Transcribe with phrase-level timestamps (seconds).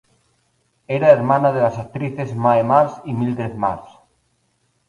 [0.87, 3.97] Era hermana de las actrices Mae Marsh y Mildred Marsh.